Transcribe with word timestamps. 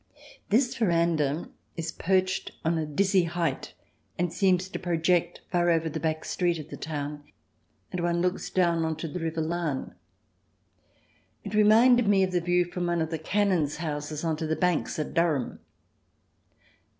This 0.49 0.75
veranda 0.75 1.47
is 1.77 1.91
perched 1.91 2.53
on 2.65 2.79
a 2.79 2.87
dizzy 2.87 3.25
height, 3.25 3.75
and 4.17 4.33
seems 4.33 4.67
to 4.67 4.79
project 4.79 5.41
far 5.51 5.69
over 5.69 5.89
the 5.89 5.99
back 5.99 6.25
street 6.25 6.57
of 6.57 6.69
the 6.71 6.75
town. 6.75 7.23
One 7.93 8.19
looks 8.19 8.49
down 8.49 8.83
on 8.83 8.95
to 8.95 9.07
the 9.07 9.19
River 9.19 9.41
Lahn. 9.41 9.93
It 11.43 11.53
reminded 11.53 12.07
me 12.07 12.23
of 12.23 12.31
the 12.31 12.41
view 12.41 12.65
from 12.65 12.87
one 12.87 12.99
of 13.03 13.11
the 13.11 13.19
Canon's 13.19 13.75
houses 13.75 14.23
on 14.23 14.37
to 14.37 14.47
the 14.47 14.55
Banks 14.55 14.97
at 14.97 15.13
Durham. 15.13 15.59